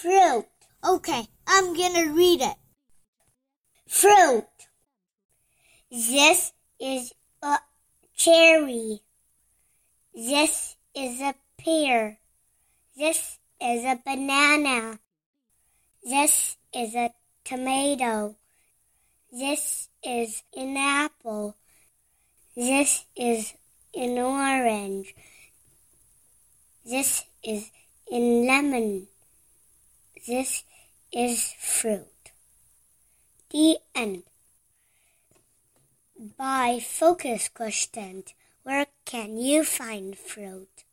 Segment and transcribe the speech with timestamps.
[0.00, 0.46] Fruit.
[0.84, 2.54] Okay, I'm gonna read it.
[3.88, 4.46] Fruit.
[5.90, 7.58] This is a
[8.14, 9.00] cherry.
[10.14, 12.20] This is a pear.
[12.96, 15.00] This is a banana.
[16.04, 17.10] This is a
[17.42, 18.36] tomato.
[19.32, 21.56] This is an apple.
[22.54, 23.52] This is
[23.96, 25.12] an orange.
[26.84, 27.68] This is
[28.12, 29.08] a lemon.
[30.28, 30.62] This
[31.10, 32.32] is fruit.
[33.48, 34.24] The end.
[36.36, 38.24] By Focus Question,
[38.62, 40.84] where can you find fruit?